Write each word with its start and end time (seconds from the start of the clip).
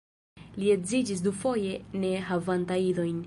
Li 0.61 0.71
edziĝis 0.75 1.21
dufoje 1.27 1.77
ne 2.05 2.11
havanta 2.31 2.81
idojn. 2.93 3.19